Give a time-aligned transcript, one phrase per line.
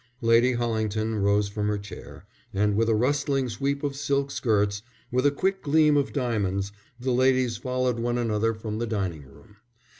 [0.21, 4.81] Lady Hollington rose from her chair, and with a rustling sweep of silk skirts,
[5.11, 9.57] with a quick gleam of diamonds, the ladies followed one another from the dining room.